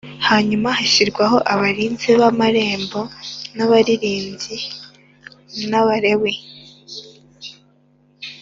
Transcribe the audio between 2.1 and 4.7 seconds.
b amarembo r n abaririmbyi